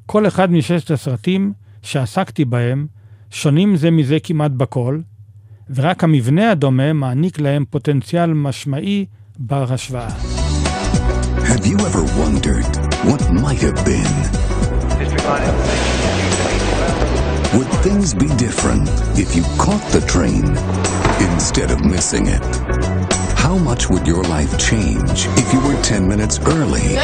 כל 0.07 0.27
אחד 0.27 0.51
מששת 0.51 0.91
הסרטים 0.91 1.53
שעסקתי 1.83 2.45
בהם 2.45 2.87
שונים 3.31 3.77
זה 3.77 3.91
מזה 3.91 4.19
כמעט 4.23 4.51
בכל, 4.51 5.01
ורק 5.71 6.05
המבנה 6.05 6.51
הדומה 6.51 6.93
מעניק 6.93 7.41
להם 7.41 7.65
פוטנציאל 7.71 8.33
משמעי 8.33 9.07
בר 9.39 9.73
השוואה. 9.73 10.09
Have 11.53 11.67
you 11.67 11.77
ever 11.89 12.05
wondered 12.21 12.73
what 13.09 13.23
might 13.43 13.63
have 13.67 13.85
been? 13.85 14.13
Would 17.57 17.69
things 17.85 18.15
be 18.15 18.29
different 18.49 18.89
if 19.25 19.37
you 19.37 19.43
caught 19.59 19.85
the 19.93 20.01
train 20.15 20.45
instead 21.31 21.71
of 21.71 21.85
missing 21.85 22.25
it? 22.37 22.45
How 23.37 23.57
much 23.59 23.91
would 23.91 24.07
your 24.07 24.25
life 24.25 24.57
change 24.69 25.27
if 25.37 25.53
you 25.53 25.61
were 25.61 25.77
10 25.83 26.09
minutes 26.09 26.41
early 26.47 26.97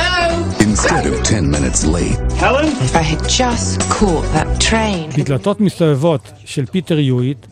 instead 0.66 1.04
of 1.04 1.22
10 1.22 1.50
minutes 1.50 1.84
late? 1.84 2.16
Helen? 2.40 2.68
If 2.80 2.96
I 2.96 3.02
had 3.02 3.22
just 3.28 3.80
caught 3.90 4.24
that 4.32 4.58
train. 4.58 5.10
בדלתות 5.18 5.60
מסתובבות 5.60 6.32
של 6.44 6.66
פיטר 6.66 6.98
יואיט, 6.98 7.46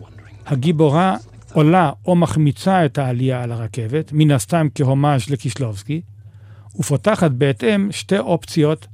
הגיבורה 0.46 1.16
עולה 1.52 1.90
או 2.06 2.16
מחמיצה 2.16 2.84
את 2.84 2.98
העלייה 2.98 3.42
על 3.42 3.52
הרכבת, 3.52 4.10
מן 4.12 4.30
הסתם 4.30 4.68
כהומאז' 4.74 5.30
לקישלובסקי, 5.30 6.00
ופותחת 6.78 7.30
בהתאם 7.30 7.88
שתי 7.92 8.18
אופציות 8.18 8.86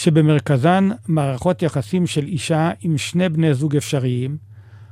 שבמרכזן 0.00 0.88
מערכות 1.08 1.62
יחסים 1.62 2.06
של 2.06 2.26
אישה 2.26 2.70
עם 2.80 2.98
שני 2.98 3.28
בני 3.28 3.54
זוג 3.54 3.76
אפשריים, 3.76 4.36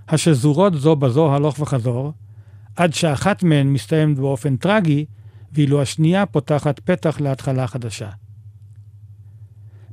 השזורות 0.09 0.75
זו 0.75 0.97
בזו 0.97 1.35
הלוך 1.35 1.61
וחזור, 1.61 2.13
עד 2.77 2.95
שאחת 2.95 3.43
מהן 3.43 3.67
מסתיימת 3.69 4.19
באופן 4.19 4.57
טרגי, 4.57 5.05
ואילו 5.53 5.83
השנייה 5.83 6.27
פותחת 6.27 6.79
פתח 6.81 7.21
להתחלה 7.21 7.67
חדשה. 7.67 8.09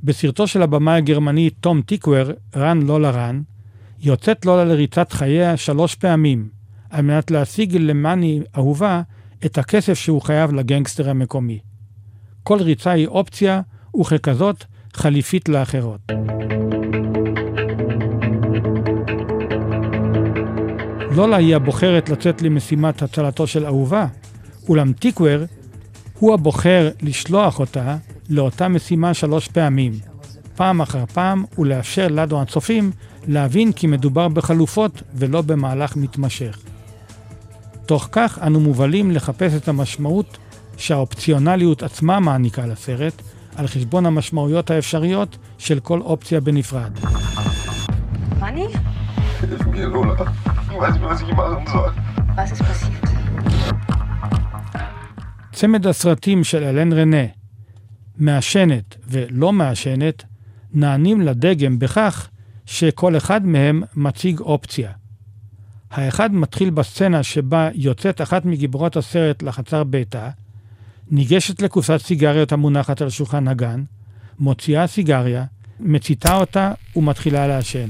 בסרטו 0.02 0.46
של 0.46 0.62
הבמאי 0.62 0.94
הגרמני 0.94 1.50
תום 1.50 1.82
טיקוור, 1.82 2.24
רן 2.56 2.82
לולה 2.82 3.10
רן, 3.10 3.42
יוצאת 4.00 4.46
לולה 4.46 4.64
לריצת 4.64 5.12
חייה 5.12 5.56
שלוש 5.56 5.94
פעמים, 5.94 6.48
על 6.90 7.04
מנת 7.04 7.30
להשיג 7.30 7.76
למאני 7.76 8.40
אהובה 8.56 9.02
את 9.46 9.58
הכסף 9.58 9.94
שהוא 9.94 10.22
חייב 10.22 10.52
לגנגסטר 10.52 11.10
המקומי. 11.10 11.58
כל 12.42 12.58
ריצה 12.60 12.90
היא 12.90 13.06
אופציה, 13.06 13.60
וככזאת 14.00 14.64
חליפית 14.96 15.48
לאחרות. 15.48 16.00
לולה 21.16 21.36
היא 21.36 21.56
הבוחרת 21.56 22.08
לצאת 22.08 22.42
למשימת 22.42 23.02
הצלתו 23.02 23.46
של 23.46 23.66
אהובה, 23.66 24.06
אולם 24.68 24.92
טיקוור 24.92 25.44
הוא 26.18 26.34
הבוחר 26.34 26.90
לשלוח 27.02 27.60
אותה 27.60 27.96
לאותה 28.30 28.68
משימה 28.68 29.14
שלוש 29.14 29.48
פעמים, 29.48 29.92
פעם 30.56 30.80
אחר 30.80 31.06
פעם, 31.06 31.44
ולאפשר 31.58 32.08
לנו 32.08 32.42
הצופים 32.42 32.90
להבין 33.28 33.72
כי 33.72 33.86
מדובר 33.86 34.28
בחלופות 34.28 35.02
ולא 35.14 35.42
במהלך 35.42 35.96
מתמשך. 35.96 36.58
תוך 37.86 38.08
כך 38.12 38.38
אנו 38.42 38.60
מובלים 38.60 39.10
לחפש 39.10 39.54
את 39.54 39.68
המשמעות 39.68 40.38
שהאופציונליות 40.76 41.82
עצמה 41.82 42.20
מעניקה 42.20 42.66
לסרט, 42.66 43.22
על 43.56 43.66
חשבון 43.66 44.06
המשמעויות 44.06 44.70
האפשריות 44.70 45.38
של 45.58 45.80
כל 45.80 46.00
אופציה 46.00 46.40
בנפרד. 46.40 46.92
צמד 55.52 55.86
הסרטים 55.86 56.44
של 56.44 56.64
אלן 56.64 56.92
רנה, 56.92 57.24
מעשנת 58.18 58.96
ולא 59.08 59.52
מעשנת, 59.52 60.22
נענים 60.72 61.20
לדגם 61.20 61.78
בכך 61.78 62.28
שכל 62.66 63.16
אחד 63.16 63.46
מהם 63.46 63.82
מציג 63.94 64.40
אופציה. 64.40 64.90
האחד 65.90 66.34
מתחיל 66.34 66.70
בסצנה 66.70 67.22
שבה 67.22 67.68
יוצאת 67.74 68.20
אחת 68.20 68.44
מגיבורות 68.44 68.96
הסרט 68.96 69.42
לחצר 69.42 69.84
ביתה, 69.84 70.30
ניגשת 71.10 71.62
לקופסת 71.62 72.00
סיגריות 72.06 72.52
המונחת 72.52 73.02
על 73.02 73.10
שולחן 73.10 73.48
הגן, 73.48 73.84
מוציאה 74.38 74.86
סיגריה, 74.86 75.44
מציתה 75.80 76.36
אותה 76.36 76.72
ומתחילה 76.96 77.46
לעשן. 77.46 77.88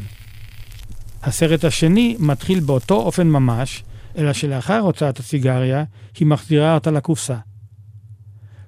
הסרט 1.22 1.64
השני 1.64 2.16
מתחיל 2.18 2.60
באותו 2.60 2.94
אופן 2.94 3.26
ממש, 3.26 3.84
אלא 4.18 4.32
שלאחר 4.32 4.78
הוצאת 4.78 5.18
הסיגריה, 5.18 5.84
היא 6.18 6.26
מחזירה 6.26 6.74
אותה 6.74 6.90
לקופסה. 6.90 7.36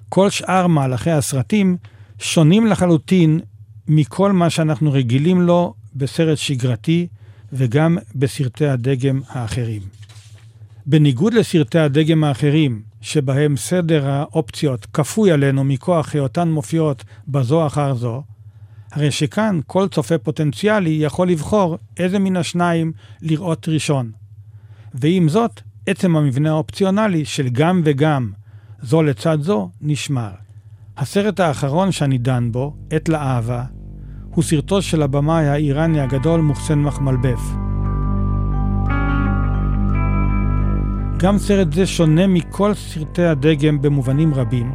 כל 0.09 0.31
שאר 0.31 0.67
מהלכי 0.67 1.11
הסרטים 1.11 1.77
שונים 2.19 2.67
לחלוטין 2.67 3.41
מכל 3.89 4.33
מה 4.33 4.51
שאנחנו 4.51 4.93
רגילים 4.93 5.41
לו 5.41 5.75
בסרט 5.95 6.39
שגרתי 6.39 7.07
וגם 7.53 7.99
בסרטי 8.15 8.67
הדגם 8.67 9.21
האחרים. 9.29 9.83
בניגוד 10.87 11.35
לסרטי 11.35 11.79
הדגם 11.79 12.25
האחרים, 12.25 12.83
שבהם 13.01 13.57
סדר 13.57 14.07
האופציות 14.07 14.87
כפוי 14.93 15.33
עלינו 15.33 15.65
מכוח 15.65 16.15
היותן 16.15 16.49
מופיעות 16.49 17.05
בזו 17.29 17.67
אחר 17.67 17.95
זו, 17.95 18.23
הרי 18.93 19.11
שכאן 19.11 19.61
כל 19.67 19.89
צופה 19.89 20.19
פוטנציאלי 20.19 20.91
יכול 20.91 21.29
לבחור 21.29 21.79
איזה 21.97 22.19
מן 22.19 22.37
השניים 22.37 22.93
לראות 23.23 23.69
ראשון. 23.69 24.11
ועם 24.95 25.29
זאת, 25.29 25.61
עצם 25.87 26.17
המבנה 26.17 26.51
האופציונלי 26.51 27.25
של 27.25 27.49
גם 27.49 27.83
וגם, 27.85 28.33
זו 28.83 29.03
לצד 29.03 29.39
זו, 29.41 29.71
נשמר. 29.81 30.31
הסרט 30.97 31.41
האחרון 31.41 31.93
שאני 31.93 32.19
דן 32.19 32.53
בו, 32.53 32.77
עת 32.91 33.09
לאהבה, 33.09 33.65
הוא 34.31 34.45
סרטו 34.45 34.83
של 34.83 35.03
הבמאי 35.03 35.49
האיראני 35.49 36.01
הגדול 36.01 36.41
מוחסן 36.41 36.79
מחמלבף. 36.79 37.68
גם 41.19 41.39
סרט 41.39 41.73
זה 41.73 41.87
שונה 41.87 42.27
מכל 42.27 42.75
סרטי 42.75 43.23
הדגם 43.23 43.83
במובנים 43.83 44.35
רבים, 44.35 44.73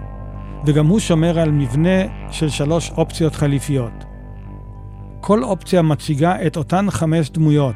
וגם 0.66 0.88
הוא 0.88 1.00
שומר 1.00 1.40
על 1.40 1.52
מבנה 1.52 2.32
של 2.32 2.50
שלוש 2.50 2.92
אופציות 2.92 3.36
חליפיות. 3.36 4.06
כל 5.22 5.44
אופציה 5.44 5.82
מציגה 5.82 6.48
את 6.48 6.58
אותן 6.58 6.86
חמש 6.90 7.30
דמויות. 7.30 7.76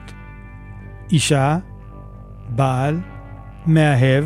אישה, 1.12 1.58
בעל, 2.50 3.00
מאהב, 3.66 4.26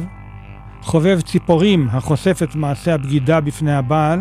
חובב 0.81 1.21
ציפורים 1.21 1.87
החושף 1.91 2.39
את 2.43 2.55
מעשה 2.55 2.93
הבגידה 2.93 3.41
בפני 3.41 3.73
הבעל, 3.73 4.19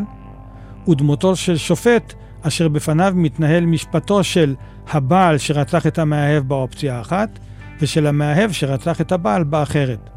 ודמותו 0.89 1.37
של 1.37 1.57
שופט 1.57 2.15
אשר 2.43 2.69
בפניו 2.69 3.13
מתנהל 3.17 3.67
משפטו 3.67 4.25
של 4.25 4.55
הבעל 4.91 5.39
שרצח 5.39 5.87
את 5.87 5.99
המאהב 5.99 6.49
באופציה 6.49 6.99
האחת, 6.99 7.39
ושל 7.81 8.07
המאהב 8.07 8.53
שרצח 8.53 9.01
את 9.01 9.13
הבעל 9.13 9.45
באחרת. 9.45 10.11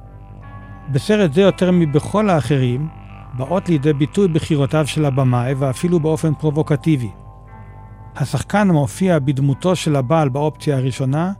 בסרט 0.91 1.34
זה 1.34 1.41
יותר 1.41 1.71
מבכל 1.71 2.30
האחרים, 2.30 2.88
באות 3.38 3.69
לידי 3.69 3.93
ביטוי 3.93 4.28
בחירותיו 4.28 4.88
של 4.88 5.06
הבמאי 5.06 5.54
ואפילו 5.54 5.99
באופן 5.99 6.34
פרובוקטיבי. 6.34 7.10
השחקן 8.15 8.69
המופיע 8.69 9.19
בדמותו 9.19 9.76
של 9.76 9.95
הבעל 9.95 10.30
באופציה 10.30 10.78
הראשונה, 10.78 11.32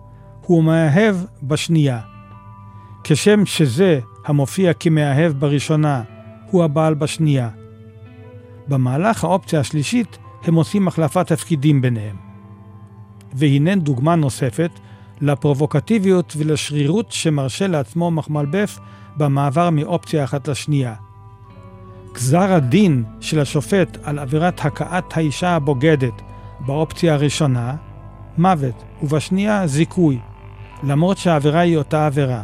הוא 0.42 0.64
מאהב 0.64 1.16
בשנייה. 1.44 2.00
כשם 3.04 3.46
שזה 3.46 4.00
המופיע 4.26 4.74
כמאהב 4.74 5.32
בראשונה, 5.32 6.02
הוא 6.52 6.64
הבעל 6.64 6.94
בשנייה. 6.94 7.50
במהלך 8.68 9.24
האופציה 9.24 9.60
השלישית 9.60 10.18
הם 10.44 10.56
עושים 10.56 10.88
החלפת 10.88 11.28
תפקידים 11.28 11.82
ביניהם. 11.82 12.16
והנה 13.34 13.76
דוגמה 13.76 14.16
נוספת 14.16 14.72
לפרובוקטיביות 15.24 16.34
ולשרירות 16.38 17.12
שמרשה 17.12 17.68
לעצמו 17.68 18.12
מחמלבף 18.12 18.80
במעבר 19.18 19.70
מאופציה 19.70 20.24
אחת 20.24 20.48
לשנייה. 20.48 20.96
גזר 22.14 22.54
הדין 22.54 23.04
של 23.20 23.40
השופט 23.40 23.98
על 24.04 24.20
עבירת 24.20 24.66
הכאת 24.66 25.18
האישה 25.18 25.50
הבוגדת 25.50 26.22
באופציה 26.66 27.14
הראשונה, 27.14 27.76
מוות, 28.38 28.84
ובשנייה 29.04 29.68
זיכוי, 29.68 30.20
למרות 30.84 31.18
שהעבירה 31.18 31.60
היא 31.60 31.78
אותה 31.78 32.06
עבירה. 32.06 32.44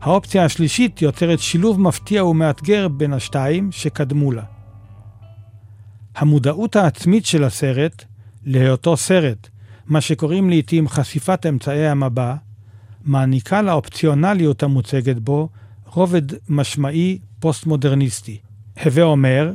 האופציה 0.00 0.44
השלישית 0.44 1.02
יוצרת 1.02 1.38
שילוב 1.38 1.80
מפתיע 1.80 2.24
ומאתגר 2.24 2.88
בין 2.88 3.12
השתיים 3.12 3.72
שקדמו 3.72 4.32
לה. 4.32 4.42
המודעות 6.16 6.76
העצמית 6.76 7.26
של 7.26 7.44
הסרט, 7.44 8.04
להיותו 8.44 8.96
סרט, 8.96 9.48
מה 9.86 10.00
שקוראים 10.00 10.50
לעתים 10.50 10.88
חשיפת 10.88 11.46
אמצעי 11.46 11.88
המבע, 11.88 12.34
מעניקה 13.04 13.62
לאופציונליות 13.62 14.62
המוצגת 14.62 15.16
בו 15.16 15.48
רובד 15.86 16.22
משמעי 16.48 17.18
פוסט-מודרניסטי. 17.40 18.38
הווה 18.84 19.02
אומר, 19.02 19.52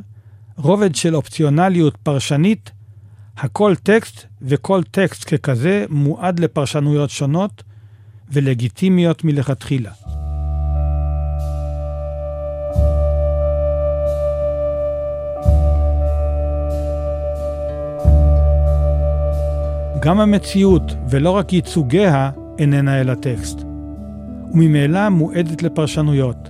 רובד 0.58 0.96
של 0.96 1.16
אופציונליות 1.16 1.98
פרשנית, 2.04 2.72
הכל 3.38 3.76
טקסט 3.76 4.26
וכל 4.42 4.84
טקסט 4.92 5.34
ככזה 5.34 5.86
מועד 5.90 6.40
לפרשנויות 6.40 7.10
שונות 7.10 7.64
ולגיטימיות 8.32 9.24
מלכתחילה. 9.24 9.92
גם 20.00 20.20
המציאות, 20.20 20.96
ולא 21.10 21.30
רק 21.32 21.54
ייצוגיה, 21.54 22.30
איננה 22.60 23.02
אלא 23.02 23.14
טקסט. 23.14 23.62
וממילא 24.54 25.10
מועדת 25.10 25.64
לפרשנויות. 25.64 26.50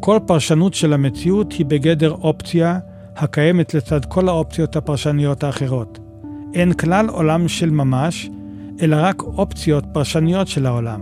כל 0.00 0.18
פרשנות 0.26 0.74
של 0.74 0.92
המציאות 0.92 1.52
היא 1.52 1.66
בגדר 1.66 2.10
אופציה 2.10 2.78
הקיימת 3.16 3.74
לצד 3.74 4.04
כל 4.04 4.28
האופציות 4.28 4.76
הפרשניות 4.76 5.44
האחרות. 5.44 5.98
אין 6.54 6.72
כלל 6.72 7.08
עולם 7.08 7.48
של 7.48 7.70
ממש, 7.70 8.30
אלא 8.82 8.96
רק 9.00 9.22
אופציות 9.22 9.84
פרשניות 9.92 10.48
של 10.48 10.66
העולם. 10.66 11.00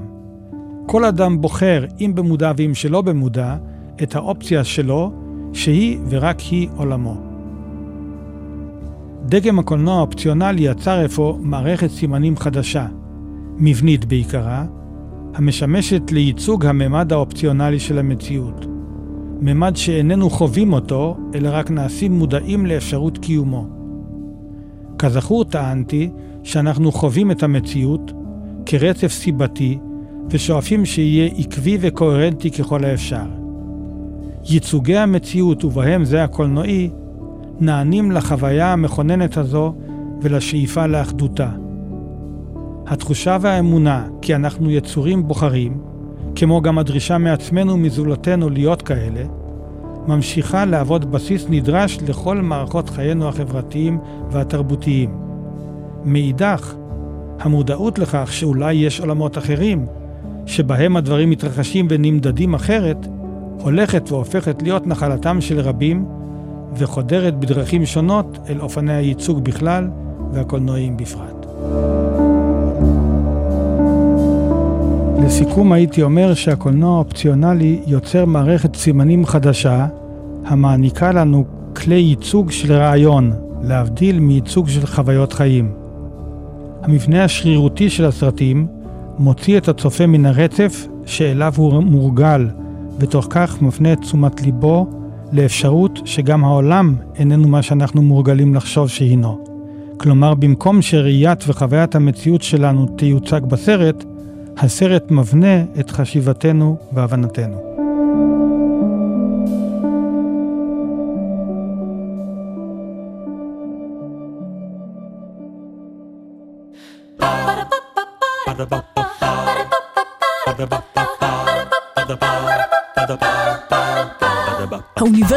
כל 0.86 1.04
אדם 1.04 1.40
בוחר, 1.40 1.84
אם 2.00 2.12
במודע 2.14 2.52
ואם 2.56 2.74
שלא 2.74 3.02
במודע, 3.02 3.56
את 4.02 4.14
האופציה 4.14 4.64
שלו, 4.64 5.12
שהיא 5.52 5.98
ורק 6.08 6.40
היא 6.40 6.68
עולמו. 6.76 7.29
דגם 9.30 9.58
הקולנוע 9.58 9.94
האופציונלי 9.94 10.62
יצר 10.62 11.04
אפוא 11.04 11.34
מערכת 11.40 11.90
סימנים 11.90 12.36
חדשה, 12.36 12.86
מבנית 13.56 14.04
בעיקרה, 14.04 14.64
המשמשת 15.34 16.12
לייצוג 16.12 16.66
הממד 16.66 17.12
האופציונלי 17.12 17.80
של 17.80 17.98
המציאות. 17.98 18.66
ממד 19.40 19.76
שאיננו 19.76 20.30
חווים 20.30 20.72
אותו, 20.72 21.16
אלא 21.34 21.48
רק 21.52 21.70
נעשים 21.70 22.12
מודעים 22.12 22.66
לאפשרות 22.66 23.18
קיומו. 23.18 23.66
כזכור 24.98 25.44
טענתי 25.44 26.10
שאנחנו 26.42 26.92
חווים 26.92 27.30
את 27.30 27.42
המציאות 27.42 28.12
כרצף 28.66 29.12
סיבתי 29.12 29.78
ושואפים 30.30 30.84
שיהיה 30.84 31.30
עקבי 31.36 31.78
וקוהרנטי 31.80 32.50
ככל 32.50 32.84
האפשר. 32.84 33.26
ייצוגי 34.44 34.96
המציאות, 34.96 35.64
ובהם 35.64 36.04
זה 36.04 36.24
הקולנועי, 36.24 36.90
נענים 37.60 38.12
לחוויה 38.12 38.72
המכוננת 38.72 39.36
הזו 39.36 39.74
ולשאיפה 40.22 40.86
לאחדותה. 40.86 41.48
התחושה 42.86 43.36
והאמונה 43.40 44.06
כי 44.22 44.34
אנחנו 44.34 44.70
יצורים 44.70 45.28
בוחרים, 45.28 45.80
כמו 46.34 46.62
גם 46.62 46.78
הדרישה 46.78 47.18
מעצמנו 47.18 47.72
ומזולתנו 47.72 48.50
להיות 48.50 48.82
כאלה, 48.82 49.22
ממשיכה 50.06 50.64
להוות 50.64 51.04
בסיס 51.04 51.46
נדרש 51.50 51.98
לכל 52.08 52.36
מערכות 52.36 52.90
חיינו 52.90 53.28
החברתיים 53.28 53.98
והתרבותיים. 54.30 55.10
מאידך, 56.04 56.74
המודעות 57.40 57.98
לכך 57.98 58.32
שאולי 58.32 58.74
יש 58.74 59.00
עולמות 59.00 59.38
אחרים, 59.38 59.86
שבהם 60.46 60.96
הדברים 60.96 61.30
מתרחשים 61.30 61.86
ונמדדים 61.90 62.54
אחרת, 62.54 63.06
הולכת 63.60 64.12
והופכת 64.12 64.62
להיות 64.62 64.86
נחלתם 64.86 65.40
של 65.40 65.60
רבים, 65.60 66.19
וחודרת 66.76 67.38
בדרכים 67.38 67.86
שונות 67.86 68.38
אל 68.48 68.60
אופני 68.60 68.92
הייצוג 68.92 69.44
בכלל 69.44 69.88
והקולנועים 70.32 70.96
בפרט. 70.96 71.46
לסיכום 75.24 75.72
הייתי 75.72 76.02
אומר 76.02 76.34
שהקולנוע 76.34 76.96
האופציונלי 76.96 77.80
יוצר 77.86 78.24
מערכת 78.24 78.76
סימנים 78.76 79.26
חדשה, 79.26 79.86
המעניקה 80.44 81.12
לנו 81.12 81.44
כלי 81.76 81.94
ייצוג 81.94 82.50
של 82.50 82.72
רעיון, 82.72 83.32
להבדיל 83.62 84.20
מייצוג 84.20 84.68
של 84.68 84.86
חוויות 84.86 85.32
חיים. 85.32 85.72
המבנה 86.82 87.24
השרירותי 87.24 87.90
של 87.90 88.04
הסרטים 88.04 88.66
מוציא 89.18 89.58
את 89.58 89.68
הצופה 89.68 90.06
מן 90.06 90.26
הרצף 90.26 90.86
שאליו 91.06 91.52
הוא 91.56 91.82
מורגל, 91.82 92.48
ותוך 92.98 93.26
כך 93.30 93.62
מפנה 93.62 93.92
את 93.92 94.00
תשומת 94.00 94.42
ליבו 94.42 94.86
לאפשרות 95.32 96.00
שגם 96.04 96.44
העולם 96.44 96.94
איננו 97.16 97.48
מה 97.48 97.62
שאנחנו 97.62 98.02
מורגלים 98.02 98.54
לחשוב 98.54 98.88
שהינו. 98.88 99.44
כלומר, 99.96 100.34
במקום 100.34 100.82
שראיית 100.82 101.44
וחוויית 101.48 101.94
המציאות 101.94 102.42
שלנו 102.42 102.86
תיוצג 102.86 103.40
בסרט, 103.44 104.04
הסרט 104.56 105.10
מבנה 105.10 105.62
את 105.80 105.90
חשיבתנו 105.90 106.76
והבנתנו. 106.92 107.69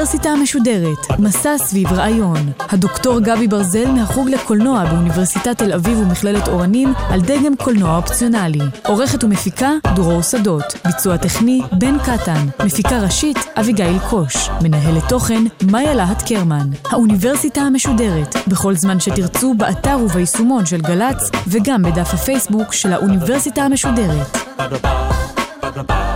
האוניברסיטה 0.04 0.30
המשודרת, 0.30 1.20
מסע 1.20 1.58
סביב 1.58 1.94
רעיון. 1.94 2.52
הדוקטור 2.60 3.20
גבי 3.20 3.48
ברזל 3.48 3.92
מהחוג 3.92 4.30
לקולנוע 4.30 4.86
באוניברסיטת 4.86 5.58
תל 5.58 5.74
אביב 5.74 6.00
ומכללת 6.00 6.48
אורנים 6.48 6.94
על 7.10 7.22
דגם 7.22 7.56
קולנוע 7.56 7.98
אופציונלי. 7.98 8.60
עורכת 8.88 9.24
ומפיקה 9.24 9.70
דרור 9.96 10.22
שדות. 10.22 10.64
ביצוע 10.86 11.18
טכני 11.18 11.62
בן 11.72 11.98
קטן. 12.00 12.48
מפיקה 12.66 13.00
ראשית 13.00 13.38
אביגיל 13.60 14.00
קוש. 14.10 14.50
מנהלת 14.62 15.04
תוכן 15.10 15.44
מאיה 15.72 15.94
להט 15.94 16.24
קרמן. 16.28 16.70
האוניברסיטה 16.92 17.62
המשודרת, 17.62 18.36
בכל 18.48 18.76
זמן 18.76 19.00
שתרצו, 19.00 19.54
באתר 19.54 19.98
וביישומון 20.04 20.66
של 20.66 20.82
גל"צ, 20.82 21.30
וגם 21.48 21.84
בדף 21.84 22.14
הפייסבוק 22.14 22.74
של 22.74 22.94
האוניברסיטה 22.94 23.64
המשודרת. 23.64 24.38
Ba-da-ba. 24.58 26.13